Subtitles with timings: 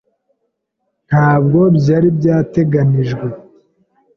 [1.07, 3.27] Ntabwo byari byateganijwe